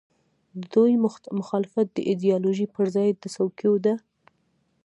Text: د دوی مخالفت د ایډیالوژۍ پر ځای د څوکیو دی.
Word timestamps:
د 0.59 0.61
دوی 0.73 0.93
مخالفت 1.39 1.87
د 1.93 1.99
ایډیالوژۍ 2.09 2.67
پر 2.75 2.85
ځای 2.95 3.09
د 3.21 3.23
څوکیو 3.35 3.73
دی. 3.85 3.93